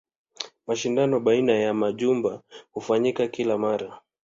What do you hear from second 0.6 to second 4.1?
Mashindano baina ya majumba hufanyika kila mara.